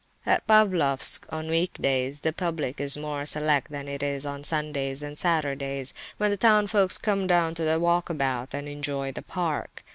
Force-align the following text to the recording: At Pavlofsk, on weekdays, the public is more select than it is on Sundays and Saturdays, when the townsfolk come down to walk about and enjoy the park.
At 0.25 0.47
Pavlofsk, 0.47 1.25
on 1.31 1.47
weekdays, 1.47 2.21
the 2.21 2.33
public 2.33 2.79
is 2.81 2.97
more 2.97 3.23
select 3.27 3.69
than 3.69 3.87
it 3.87 4.01
is 4.01 4.25
on 4.25 4.43
Sundays 4.43 5.03
and 5.03 5.15
Saturdays, 5.15 5.93
when 6.17 6.31
the 6.31 6.37
townsfolk 6.37 6.99
come 7.03 7.27
down 7.27 7.53
to 7.53 7.77
walk 7.77 8.09
about 8.09 8.55
and 8.55 8.67
enjoy 8.67 9.11
the 9.11 9.21
park. 9.21 9.83